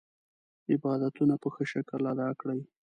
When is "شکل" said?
1.71-2.01